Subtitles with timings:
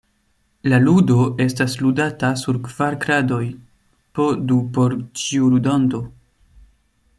[0.71, 3.41] La ludo estas ludata sur kvar kradoj,
[4.19, 6.05] po du por ĉiu ludanto.